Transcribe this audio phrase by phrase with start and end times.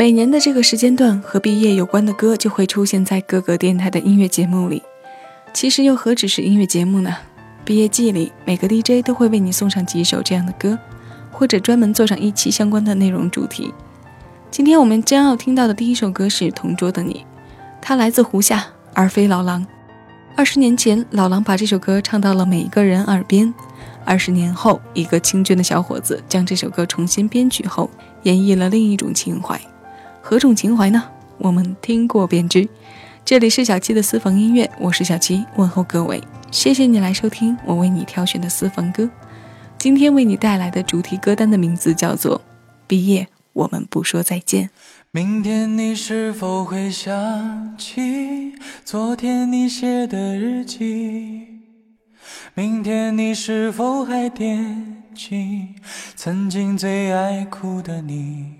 [0.00, 4.82] 每年的这个时间段，和毕业有关的歌就会出现在各个电台的音乐节目里。
[5.52, 7.14] 其实又何止是音乐节目呢？
[7.66, 10.78] 毕业季里，每个 DJ 都会为你送上几首这样的歌，
[11.30, 13.74] 或者专门做上一期相关的内容主题。
[14.50, 17.26] 今天我们将要听到的第一首歌是《同桌的你》，
[17.82, 19.66] 它来自胡夏，而非老狼。
[20.34, 23.52] 二十年前，老狼把这首歌唱到了每一个人耳边。
[24.06, 27.90] 二十年后，一个清俊的小伙子将这首歌重新编曲后，
[28.22, 29.60] 演绎了另一种情怀。
[30.30, 31.02] 何种情怀呢？
[31.38, 32.68] 我们听过便知。
[33.24, 36.22] 这里是小七的私房音乐，我是小七，问候各位，
[36.52, 39.10] 谢谢你来收听我为你挑选的私房歌。
[39.76, 42.38] 今天为你带来的主题歌单的名字叫做
[42.86, 44.66] 《毕业我们不说再见》。
[45.10, 48.52] 明天你是否会想起
[48.84, 51.48] 昨天你写的日记？
[52.54, 55.70] 明天你是否还惦记
[56.14, 58.59] 曾经最爱哭的你？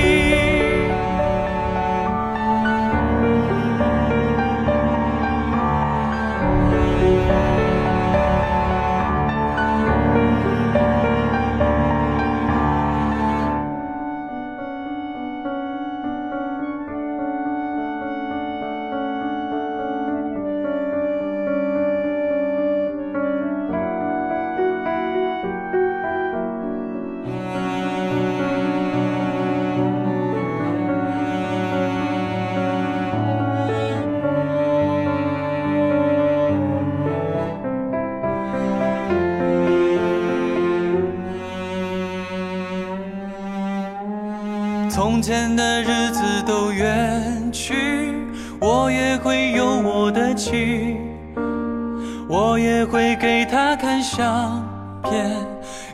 [55.01, 55.35] 片，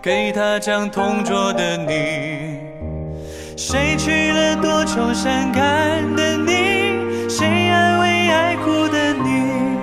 [0.01, 2.59] 给他讲同桌的你。
[3.55, 7.27] 谁娶了多愁善感的你？
[7.29, 9.77] 谁安慰爱哭的你？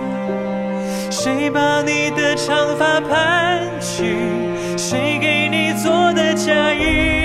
[1.10, 4.16] 谁把你的长发盘起？
[4.76, 7.23] 谁给你做的嫁衣？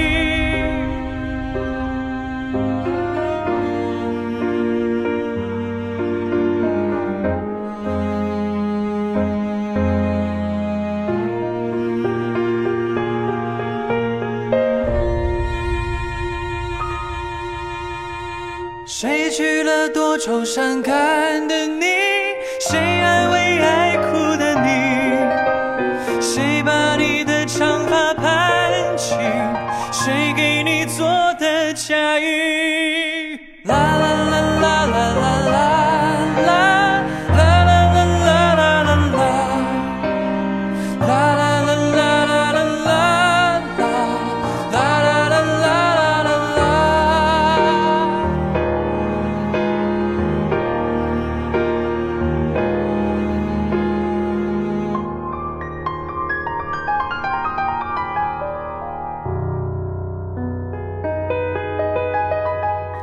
[18.92, 21.86] 谁娶了多愁善感的你？
[22.60, 25.19] 谁安慰爱哭的你？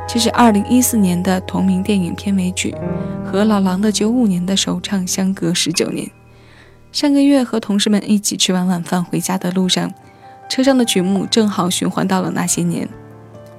[0.07, 2.73] 这是2014年的同名电影片尾曲，
[3.25, 6.09] 和老狼的95年的首唱相隔19年。
[6.93, 9.93] 上个月和同事们一起吃完晚饭回家的路上，
[10.49, 12.87] 车上的曲目正好循环到了那些年。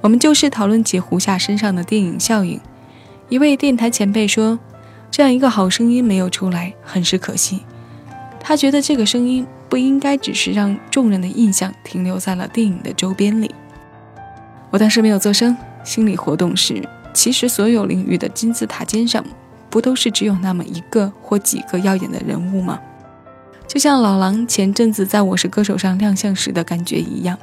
[0.01, 2.59] 我们就是讨论起胡夏身上的电影效应。
[3.29, 4.57] 一位电台前辈说
[5.11, 7.61] ：“这样一个好声音没有出来，很是可惜。”
[8.41, 13.53] 他觉得这个声音不应该只是让众人的印象停留在了电影的周边里。
[14.71, 15.55] 我当时没有做声。
[15.89, 19.25] 心理活动是，其实所有领域的金字塔尖上，
[19.71, 22.79] 不都是只有那么一个或几个耀眼的人物吗？
[23.67, 27.35] 就像老狼前阵子在我是歌手上亮相时的感觉一样，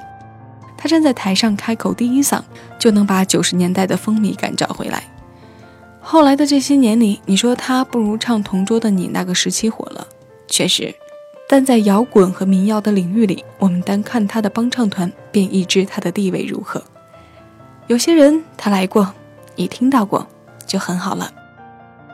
[0.76, 2.40] 他站在台上开口第一嗓，
[2.78, 5.02] 就能把九十年代的风靡感找回来。
[6.00, 10.06] 后来的这些年里，你说他不如唱《同桌的你》那个时期火了，
[10.46, 10.94] 确实，
[11.48, 16.80] 但在摇滚和民谣的领域里，我们单看他的帮唱团，便已知他的地位如何。
[17.88, 19.14] 有些人他来过，
[19.54, 20.26] 你听到过，
[20.66, 21.32] 就很好了。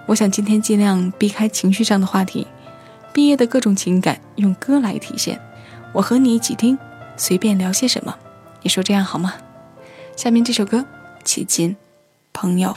[0.07, 2.47] 我想今天尽量避开情绪上的话题，
[3.13, 5.41] 毕业的各种情感用歌来体现。
[5.95, 6.79] 我和你一起听，
[7.17, 8.15] 随便聊些什么，
[8.61, 9.35] 你说这样好吗？
[10.15, 10.85] 下面这首歌，
[11.25, 11.75] 齐秦，
[12.35, 12.77] 朋友。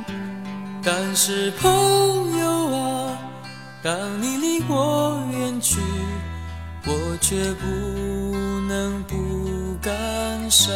[0.83, 3.17] 但是朋友啊，
[3.83, 5.79] 当你离我远去，
[6.85, 7.67] 我却不
[8.67, 9.91] 能不感
[10.49, 10.75] 伤。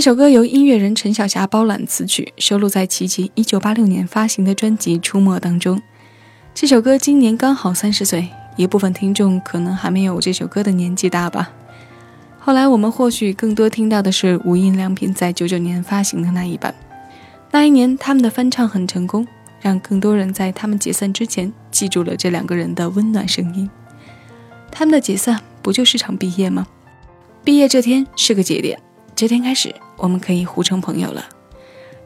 [0.00, 5.78] 这首歌由音乐人陈小霞包揽词曲，收录在齐秦1986年发行的专辑《出没》当中。
[6.54, 11.50] 这首歌今年刚好三十岁，一部分听众可能还没有这首歌的年纪大吧。
[12.38, 16.74] 后来我们或许更多听到的是无印良品在99年发行的那一版。
[17.50, 19.28] 那一年他们的翻唱很成功，
[19.60, 23.68] 让更多人在他们解散之前记住了这两个人的温暖声音。
[24.70, 26.66] 他们的解散不就是场毕业吗？
[27.44, 28.80] 毕业这天是个节点。
[29.20, 31.22] 这天开始，我们可以互称朋友了。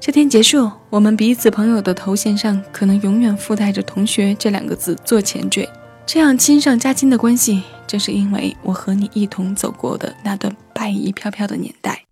[0.00, 5.68] 这天结束，我们彼此朋友的头衔上可能永远附带着“同学”这两个字做前缀。
[6.04, 12.03] 这样亲上加亲的关系，正是因为我和你一同走过的那段白衣飘飘的年代。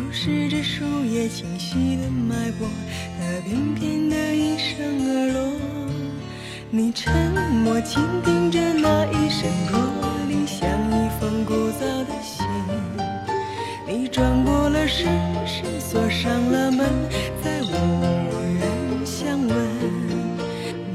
[0.00, 2.66] 注视着树叶清晰的脉搏，
[3.18, 5.52] 它翩翩地应声而落。
[6.70, 7.12] 你沉
[7.52, 9.78] 默倾听着那一声驼
[10.26, 12.46] 铃，像一封古早的信。
[13.86, 15.06] 你转过了身，
[15.46, 16.88] 身锁上了门，
[17.44, 17.74] 再无
[18.58, 19.48] 人相问。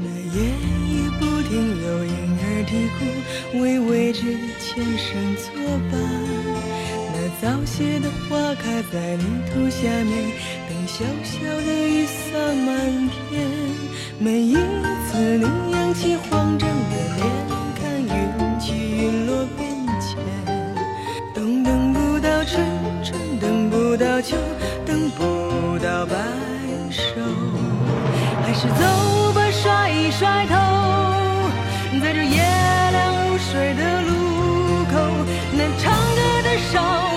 [0.02, 0.42] 那夜
[0.90, 6.25] 夜不停有婴儿啼哭，为未知前生作伴。
[7.46, 10.32] 早谢的花开在泥土下面，
[10.68, 12.36] 等小小的雨洒
[12.66, 13.46] 满天。
[14.18, 17.24] 每一次你扬起慌张的脸，
[17.80, 20.18] 看云起云落变迁。
[21.32, 22.66] 冬等不到春，
[23.04, 24.36] 春等不到秋，
[24.84, 26.16] 等不到白
[26.90, 27.04] 首，
[28.42, 30.54] 还是走吧，甩一甩头。
[32.02, 32.42] 在这夜
[32.90, 34.10] 凉如水的路
[34.90, 34.98] 口，
[35.52, 37.14] 那唱歌的少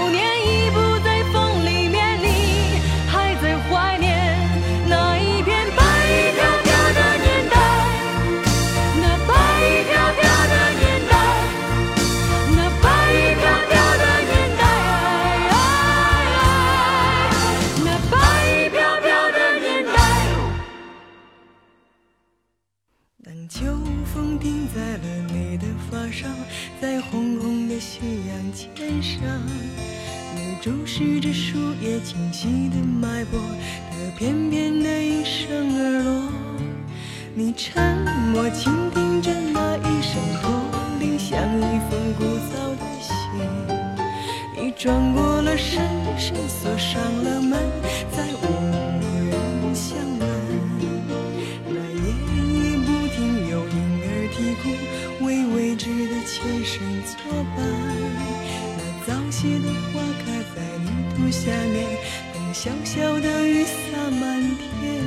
[61.40, 61.88] 下面。
[62.34, 65.02] 等小小的雨洒满天，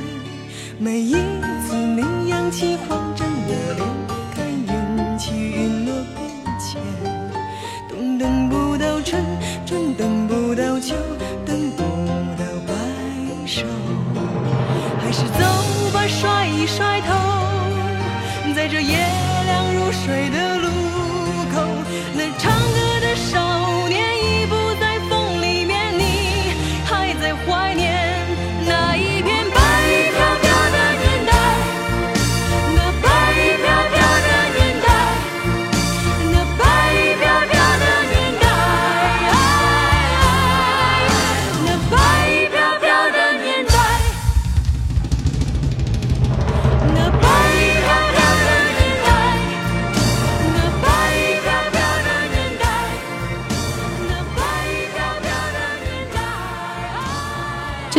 [0.79, 3.27] 每一次你扬起慌张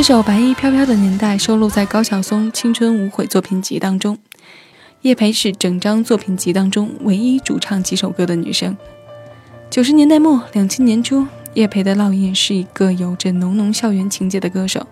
[0.05, 4.19] 首《白衣飘飘的年代》收录在高晓松《青春无悔》作品集当中。
[5.01, 8.77] 叶培是整张作品集当中唯一主唱几首歌的女生。
[9.71, 14.87] 九十年代末、两千年初，叶培的烙印是一个有着浓浓校园情节的歌手。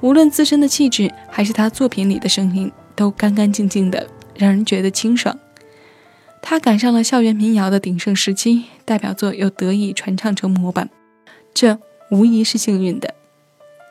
[0.00, 4.06] 无论自身的气质，还是他作品里的声音，都干干净净的，
[4.36, 5.36] 让人觉得清爽。
[6.40, 10.88] 他赶上了校园民谣的鼎盛时期，代表作又得以传唱成模板，
[11.52, 11.80] 这
[12.12, 13.12] 无疑是幸运的。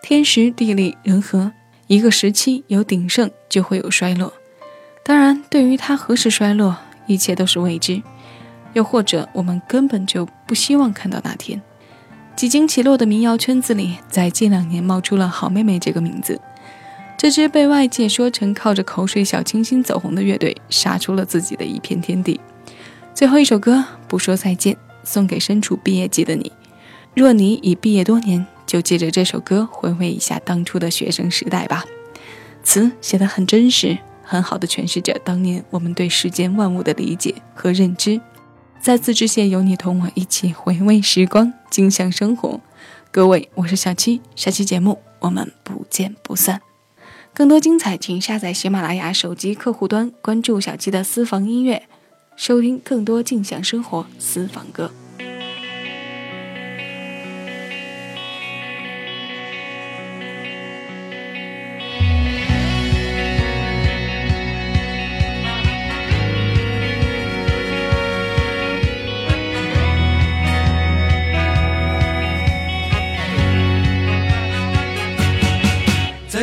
[0.04, 1.54] 天时地利人和，
[1.88, 4.34] 一个时期有鼎盛，就会有衰落。
[5.02, 6.76] 当然，对于它何时衰落，
[7.08, 8.04] 一切都是未知。
[8.74, 11.62] 又或者，我们根本就不希望看到那天。
[12.36, 16.42] 几经起落的民谣圈子里，在近两年冒出了“好妹妹”这个名字。
[17.18, 22.42] 这支被外界说成靠着口水小清新走红的乐队，杀出了自己的一片天地。
[23.14, 26.52] 最后一首歌，不说再见，送给身处毕业季的你。
[27.16, 28.46] 若你已毕业多年。
[28.74, 31.86] 就借着这首歌回味一下当初的学生时代吧。
[32.64, 38.20] 词写得很真实，很好的诠释着当年我们对世间万物的理解和认知。
[38.82, 42.60] 再次致谢有你同我一起回味时光，尽享生活。
[43.12, 46.60] 各位，我是小七，下期节目我们不见不散。
[47.32, 51.84] 更多精彩，请下载喜马拉雅手机客户端，关注小七的私房音乐，
[52.36, 54.90] 收听更多尽享生活私房歌。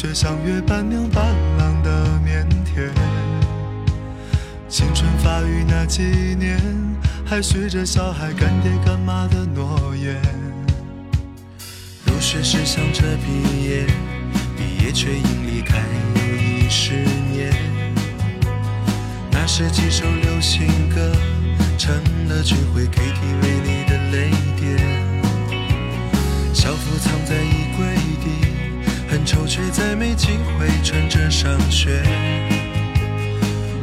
[0.00, 2.88] 却像约伴娘伴郎的腼腆。
[4.68, 6.04] 青春发育那几
[6.38, 6.56] 年，
[7.26, 10.22] 还许着小孩干爹干妈的诺言。
[12.06, 13.86] 入学时想着毕业，
[14.56, 15.78] 毕业却因离开
[16.14, 16.94] 又已十
[17.32, 17.52] 年。
[19.32, 21.10] 那时几首流行歌，
[21.76, 21.92] 成
[22.28, 24.78] 了聚会 KTV 里的泪点。
[26.54, 27.67] 校服藏在衣，
[29.28, 32.02] 很丑却再没机会穿着上学。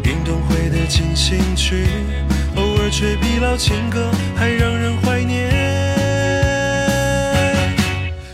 [0.03, 1.85] 运动会的进行曲，
[2.55, 5.51] 偶尔却比老情歌还让人怀念。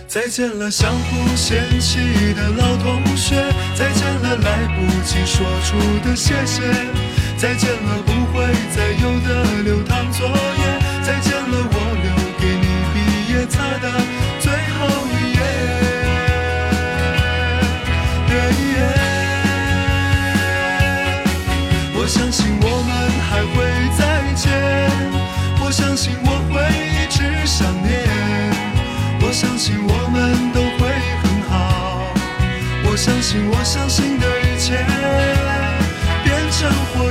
[0.08, 2.00] 再见了相互嫌弃
[2.34, 3.36] 的老同学，
[3.76, 5.76] 再见了来不及说出
[6.08, 6.62] 的谢谢，
[7.36, 14.00] 再见了不会再有的留堂作业，再见了我留给你毕业册的
[25.72, 28.04] 我相信我会一直想念。
[29.22, 30.92] 我相信我们都会
[31.24, 32.12] 很好，
[32.84, 34.86] 我相信我相信的一切
[36.26, 37.11] 变成火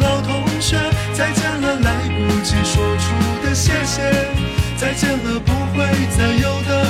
[0.61, 1.91] 再见了来
[2.27, 3.03] 不及说出
[3.43, 4.03] 的谢谢，
[4.77, 5.83] 再见了不会
[6.15, 6.80] 再有的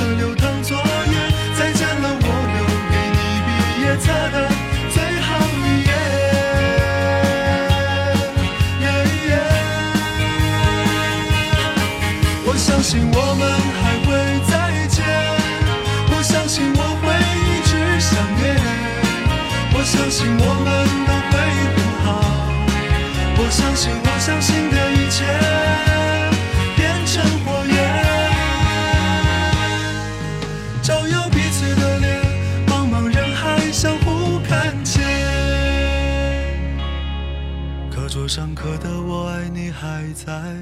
[38.22, 40.54] 课桌上刻的我爱你还在，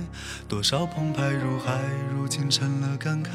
[0.49, 1.79] 多少澎湃如海，
[2.11, 3.31] 如今成了感慨。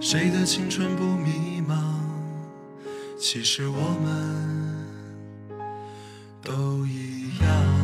[0.00, 1.74] 谁的青春不迷茫？
[3.18, 4.86] 其实我们
[6.40, 7.75] 都一样。